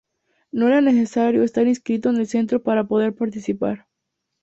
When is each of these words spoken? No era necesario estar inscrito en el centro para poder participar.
No 0.51 0.67
era 0.67 0.81
necesario 0.81 1.43
estar 1.43 1.67
inscrito 1.67 2.09
en 2.09 2.17
el 2.17 2.25
centro 2.25 2.63
para 2.63 2.85
poder 2.87 3.13
participar. 3.13 3.85